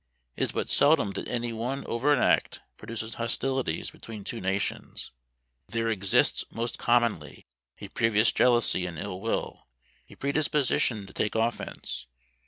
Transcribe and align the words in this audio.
It 0.35 0.41
is 0.41 0.51
but 0.51 0.71
seldom 0.71 1.11
that 1.11 1.29
any 1.29 1.53
one 1.53 1.85
overt 1.85 2.17
act 2.17 2.61
produces 2.75 3.13
hostilities 3.21 3.91
between 3.91 4.23
two 4.23 4.41
nations; 4.41 5.11
there 5.69 5.89
exists, 5.89 6.43
most 6.49 6.79
commonly, 6.79 7.45
a 7.79 7.87
previous 7.89 8.31
jealousy 8.31 8.87
and 8.87 8.97
ill 8.97 9.21
will, 9.21 9.67
a 10.09 10.15
predisposition 10.15 11.05
to 11.05 11.13
take 11.13 11.35
offence. 11.35 12.07